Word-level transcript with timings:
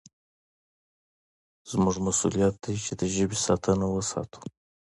زموږ 1.71 1.95
مسوولیت 2.05 2.55
دی 2.63 2.75
چې 2.85 2.91
د 2.99 3.01
ژبې 3.15 3.37
ساتنه 3.45 3.85
وساتو. 3.89 4.39